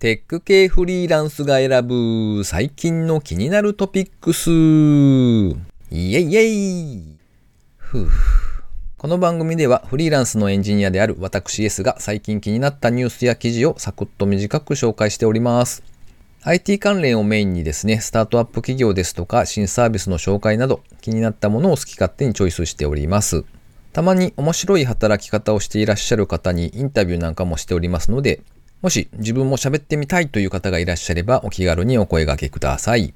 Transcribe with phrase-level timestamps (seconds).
[0.00, 4.48] テック系フリーランスが選ぶ最近の気になるトピックス。
[5.90, 7.16] イエイイエイ
[7.76, 8.08] ふう
[8.96, 15.82] この番組ではフリーランスのエンジニアである私 S が最近気になったニュースや記事をサクッと短く紹介しております。
[16.44, 23.44] IT 関連をメインにですね、スタートアップ企業ですとか新サービスの紹介など気になったものを好き勝手にチョイスしております。
[23.92, 28.40] たまに面白い働き方をしていらっしゃる方にインタビューなんかもしておりますので、
[28.82, 33.12] もし自分も喋ってみたいという方がいらっしゃればお気軽にお声掛けください。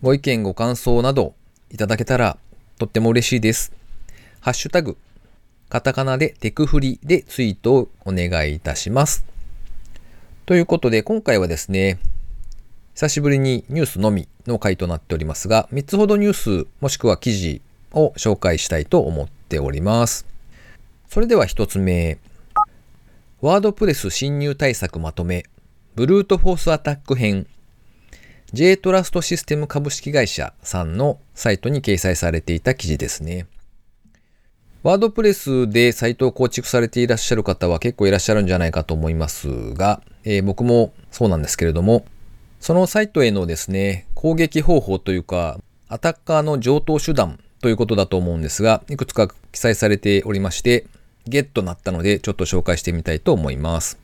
[0.00, 1.34] ご意見ご感想など
[1.72, 2.38] いただけたら
[2.78, 3.72] とっても嬉しいです。
[4.40, 4.96] ハッシュタグ、
[5.68, 9.24] カタカナでテクフリでツイートをお願いいたします。
[10.44, 11.98] ということで今回はですね、
[12.94, 17.60] 久しぶりにニュースのみの回となっておりますが、3つほどニュースもしくは記事
[17.92, 20.26] を紹介したいと思っております。
[21.08, 22.18] それでは1つ目。
[23.42, 25.44] ワードプレス侵入対策まとめ、
[25.94, 27.46] ブルートフォースアタック編、
[28.54, 33.46] J トラストシステム株式会社さんのサイトに掲載されていた記事ですね。
[34.82, 42.06] ワードプレスでサイトを構築されていらっしゃる方は結構いらっしゃるんじゃないかと思いますが、えー、僕もそうなんですけれども、
[42.60, 50.86] そのサイトへのですね、攻撃方法というか、アタッカーの上等手段ということだと思うんですが、いくつか記載されておりまして、
[51.26, 53.98] ゲットなったのでちょっと紹介してみたいと思います。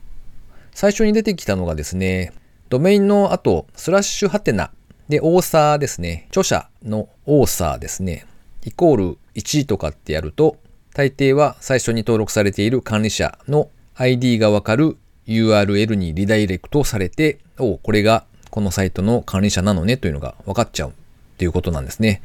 [0.73, 2.33] 最初に出てきたのがですね、
[2.69, 4.71] ドメインの後、スラッシュハテナ
[5.09, 6.25] で、オーサーですね。
[6.29, 8.25] 著者のオーサーですね。
[8.65, 10.57] イコール1とかってやると、
[10.93, 20.93] 大抵は最初に登録されている管理者の ID がわかる URL にリダイレクトされて、おこれがこのサイトの管理者なのねというのが分かっちゃうっ
[21.37, 22.21] ていうことなんですね。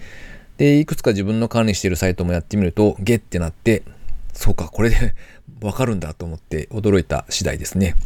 [0.57, 3.83] で、いくつか自分の管理しているサイトもやってみると、ゲってなって、
[4.39, 5.15] そうか、これで
[5.61, 7.97] わかるんだと思って驚いた次第ですね。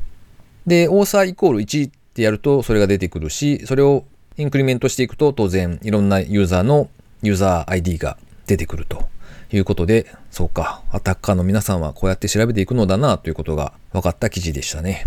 [0.67, 4.07] で、オーサーイコール1ってやるとそれが出てくるし、それを
[4.39, 6.89] インクリメントしていくと当然いろんなユーザーの
[7.23, 8.17] ユーザー ID が
[8.47, 9.07] 出てくると
[9.53, 15.07] いうことで、そうか、アタッカーの皆さんはこうやって調べていくのだなということが分かった記事でしたね。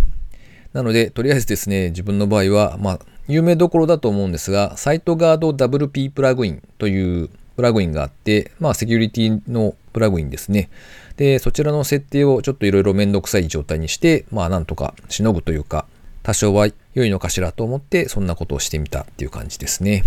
[0.74, 10.70] なので、とりあえずですね、自分の場合は、まあ、有名どころだと思うんですが、サイトガード WP プラグインというプラグインがあって、まあ、セキュリティのプラグインですね。
[11.18, 15.86] で、そちらの設定をちょっといろいろめんどくさい状態にして、まあなんとかしのぐというか、
[16.24, 20.04] 多少は良いのかしらと思って、そんなことをしてみたっていう感じですね。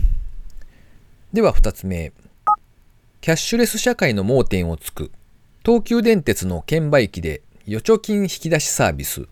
[1.33, 2.13] では二つ目。
[3.21, 5.11] キャッシュレス社会の盲点をつく、
[5.65, 9.27] 東急電鉄の券売機で預貯金引き出しサービス、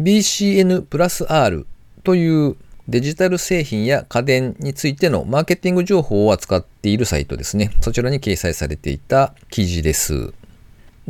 [0.00, 1.66] BCN プラス R
[2.04, 2.56] という
[2.88, 7.72] デジタル製品や家電についてのマーケティング情報を扱っているサイトですね。
[7.80, 10.32] そちらに掲載されていた記事です。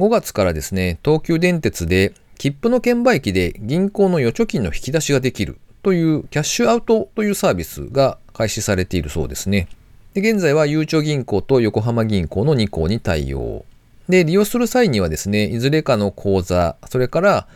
[0.03, 9.69] 5月からですね、東急電鉄で切符の券売機で銀行の預貯金の引き出しができるというキャッシュアウトというサービスが開始されているそうですね。
[10.15, 13.65] で現在はゆうちょ銀行と横浜銀行の2行に対応。
[14.09, 17.47] で、利用する際にはですね、いずれかの口座、それから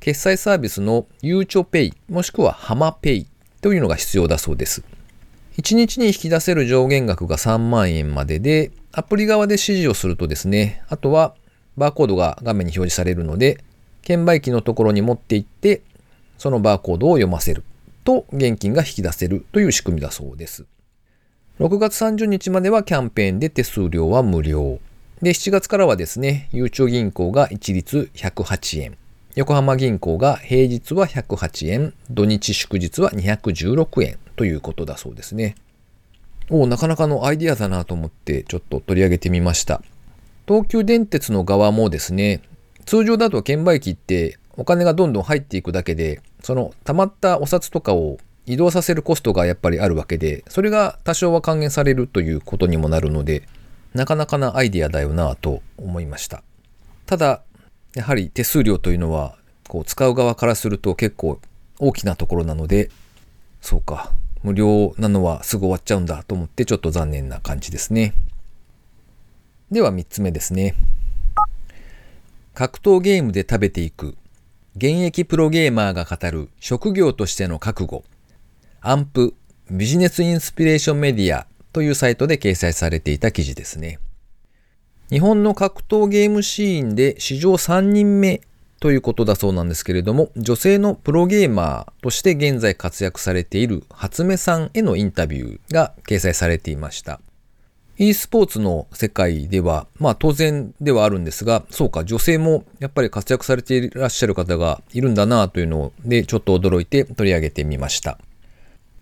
[0.00, 3.26] 決済サービスのゆうちょペイ、もしくはハマペイ
[3.60, 4.82] というのが必要だそうです。
[5.58, 11.36] 1日に引き出せる上限額が3万円までで、アプリ側で指示をするとですね、あとは
[11.76, 13.62] バーコードが画面に表示されるので、
[14.02, 15.82] 券売機のところに持って行って、
[16.38, 17.64] そのバーコードを読ませる
[18.04, 20.66] と現金が引き出せるという仕組みだそうです。
[21.60, 24.78] 6月30日まではキャンペーンで手数料は無料。
[25.22, 28.98] で、7月からはですね、ゆうちょ銀行が一律108円。
[29.36, 35.54] 横浜銀行が平日は108円、土日祝日は216円ということだそうですね。
[36.50, 39.80] おなかなかのアイディアだなと思ってちょっと取り上げてみました。
[40.46, 42.42] 東急電鉄の側もですね、
[42.84, 53.48] 通常だと券売機ってお金がどんどん入っていくだけで、その溜まったお札とかを移動させるコストがやっぱりあるわけで、それが多少は還元されるということにもなるので、
[53.94, 56.42] なかなかなアイディアだよなぁと思いました。
[57.06, 57.42] ただ、
[57.94, 59.36] やはり手数料というのは、
[59.68, 61.40] こう使う側からすると結構
[61.78, 62.90] 大きなところなので、
[63.62, 64.12] そうか、
[64.42, 68.12] 無料なのはすぐ終わっちゃうんだと思ってちょっと残念な感じですね。
[69.74, 70.76] では3つ目ですね。
[72.54, 74.16] 格闘ゲームで食べていく
[74.76, 78.04] 現役プロゲーマーが語る職業としての覚悟
[78.80, 79.34] アンプ
[79.68, 83.98] ビジネスインスピレーションメディアというサイトで掲載されていた記事ですね。
[85.10, 88.42] 日本の格闘ゲームシーンで史上3人目
[88.78, 97.20] ということだそうなんですけれども、女性のプロゲーマーとして現在活躍されている初目さんへのインタビューが掲載されていました。
[97.96, 108.18] E スポーツの世界では、まあ当然ではあるんですが、そうか、女性もやっぱり活躍されていらっしゃる方がいるんだなというので、ちょっと驚いて取り上げてみました。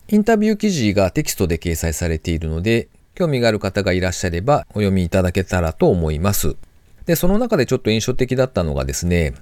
[0.08, 6.56] インタビュー記事がテキストで掲載されているので、興味がある方がいらっしゃればお読みいただけたらと思います。
[7.06, 9.34] で、その中でちょっと印象的だったのがですね、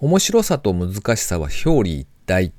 [0.00, 2.52] 面白さと難しさは表裏一体っ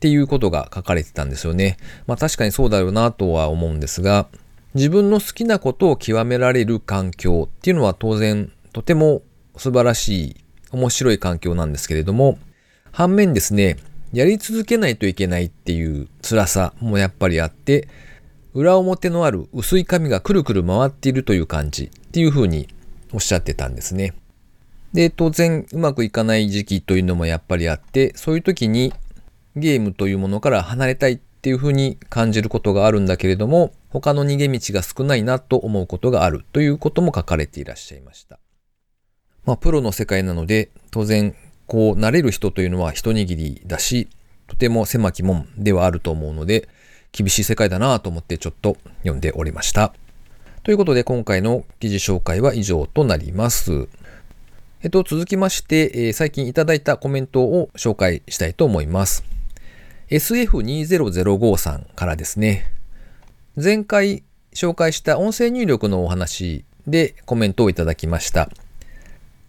[0.00, 1.76] ていうことが書かれてたんですよね。
[2.06, 4.26] まあ確かにそうだろうなとは思うんですが、
[4.74, 9.22] 自分の好きなことを極められる環境っていうのは当然とても
[9.56, 10.36] 素晴らしい、
[10.70, 12.38] 面白い環境なんですけれども、
[12.92, 13.76] 反面ですね、
[14.12, 17.88] やり続けないといけないっていう辛さもやっぱりあって、
[18.54, 22.68] 裏表のある薄い紙がくるくる回っているという感じっていうふうに
[23.12, 24.14] おっしゃってたんですね。
[24.92, 28.92] で、当然うまくいかない時期というのもやっぱりあって、そういう時に
[29.56, 38.38] ゲームというものから離れたいっていうふうに感じることがあるんだけれども、他の逃げ道が少ないなと思うことがあるということも書かれていらっしゃいました。
[39.44, 41.34] まあ、プロの世界なので、当然、
[41.66, 44.08] こう、なれる人というのは一握りだし、
[44.46, 46.68] とても狭き門ではあると思うので、
[47.12, 49.92] 厳しい世界だなと思ってちょっと読んでおりました。
[50.62, 53.88] ということで、今回の記事紹介は以上となります。
[54.82, 59.24] えっと、続きまして、えー、最近いただいたコメントを紹介したいと思います。
[60.10, 62.79] SF2005 さんからですね。
[63.62, 64.24] 前回
[64.54, 68.48] 紹介した音声入力のお話でコメントをいただきました。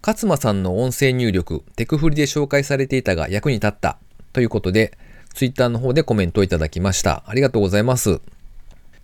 [0.06, 3.96] 勝間さんの音声入力、テクフリで紹介されていたが役に立った
[4.34, 4.98] ということで、
[5.32, 7.24] ツイッターの方でコメントをいただきました。
[7.26, 8.20] ありがとうございます。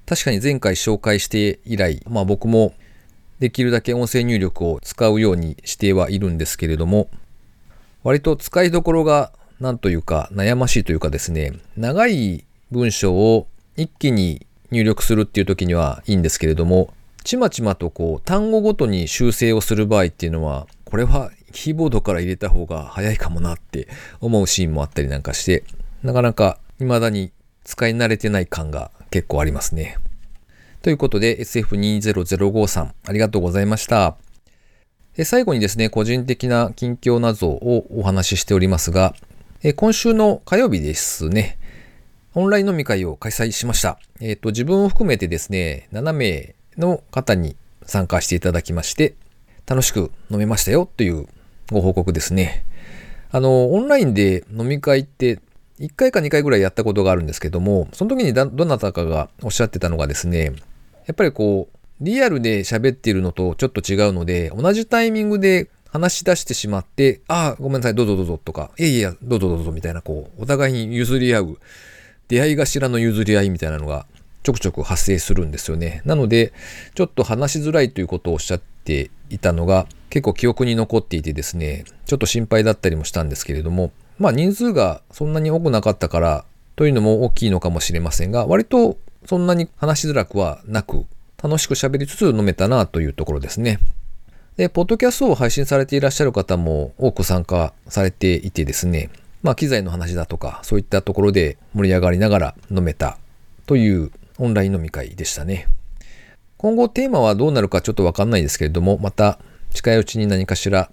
[0.04, 2.74] 確かに前回紹介して以来、まあ僕も
[3.38, 7.08] できるだけ音声入力を使うようにしてはいるんですけれども、
[8.02, 13.46] 割と使いどころがなんというか悩ましいというかですね、長い文章を
[13.78, 16.92] 一気に入力するっていう時にはいいんですけれども、
[17.24, 23.88] ちまちまとこう単語ごとに修正をする場合っていうのは、これはキーボードから入れた方が早いかもなって
[24.20, 25.64] 思うシーンもあったりなんかして、
[26.02, 27.32] なかなか未だに
[27.64, 29.98] 使い慣れてない感が結構ありますね。
[30.82, 34.16] ということで SF2005 さんありがとうございました。
[35.24, 39.14] 最後にですね、個人的な近況などをお話ししておりますが、
[39.74, 41.58] 今週の火曜日ですね、
[42.38, 43.98] オンライン飲み会を開催しました。
[44.20, 49.16] えっ、ー、と、自分を含めてですね、7名の方に参加していただきまして、
[49.66, 51.26] 楽しく飲めましたよという
[51.72, 52.64] ご報告ですね。
[53.32, 55.40] あの、オンラインで飲み会って
[55.80, 60.52] 1回か2回ぐらいやったことがあるんですけども、その時にどなたかがおっしゃってたのがですね、
[61.06, 71.58] やっぱりこう、リアルで喋っているのとちょっと違うので、同じタイミングで話し出してしまって、ああ、ごめんなさい、どうぞどうぞとか、いやいや、どうぞどうぞみたいな、こう、お互いに譲り合う
[72.28, 74.06] 出会い頭の譲り合いみたいなのが
[74.42, 76.02] ちょくちょく発生するんですよね。
[76.04, 76.52] なので、
[76.94, 86.44] ちょっと話しづらいということをおっしゃっていたのが結構記憶に残っていてですね、ちょっと心配だったりもしたんですけれども、まあ人数がそんなに多くなかったから
[86.76, 88.96] というのも大きいのかもしれませんが、割と
[89.26, 91.04] そんなに話しづらくはなく、
[91.42, 93.78] 楽しく喋りつつ飲めたなというところですね。
[94.56, 99.10] で、ポッドキャストを配信されていらっしゃる方も多く参加されていてですね、
[99.48, 103.16] まあ、機材の話だとか、そういったところで盛り上がりながら飲めた
[103.64, 105.68] というオンライン飲み会でしたね。
[106.58, 109.38] 今後テーマはどうなるかちょっとわかんないですけれども、また
[109.72, 110.90] 近いうちに何かしら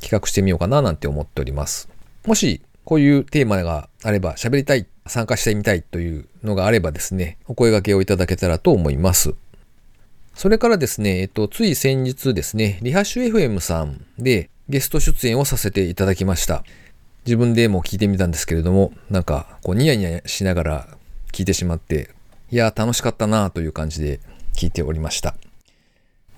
[0.00, 1.88] 企画してみようかななんて思っております。
[2.24, 9.34] もしこういうテーマがあれば喋りたい、参加してみたいというのがあればですね、お声掛けをいただけたらと思います。
[10.32, 16.62] それからですね、えっと、つい先日ですね、リハッシュ FM さんでゲスト出演をさせていただきました。
[17.26, 20.88] 自分でも聞いてみたんですけれども、なんか、こう、ニヤニヤしながら
[21.32, 22.10] 聞いてしまって、
[22.52, 24.20] いや、楽しかったなという感じで
[24.54, 25.34] 聞いておりました。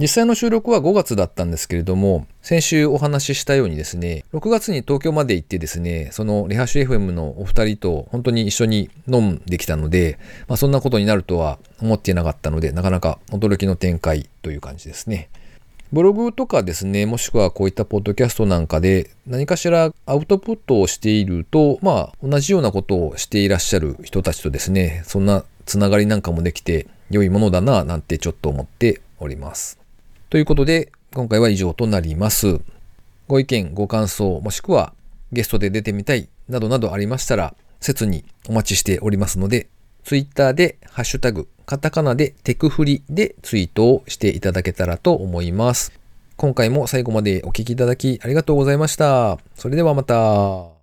[0.00, 15.28] 実際の収録は5月だったんですけれども、先週お話ししたようにですね、6月に東京まで行ってですね、そのリハッシュ FM のお二人と本当に一緒に飲んできたので、まあ、そんなことになるとは思っていなかったので、なかなか驚きの展開という感じですね。
[15.90, 29.78] ブログとかですね、もしくはこういったポッドキャストなんかで何かしらアウトプットをしていると、まあ同じようなことをしていらっしゃる人たちとですね、そんなつながりなんかもできて良いものだななんてちょっと思っております。
[30.28, 32.60] ということで、今回は以上となります。
[33.26, 34.92] ご意見、ご感想、もしくは
[35.32, 39.68] ゲストで出てみたいなどなどありましたら、切にお待ちしておりますので、
[40.04, 45.92] ツイッターでハッシュタグ、カタカナでテクフリでツイートをしていただけたらと思います。
[46.38, 49.38] 今回も最後までお聴きいただきありがとうございました。
[49.54, 50.77] それではまた。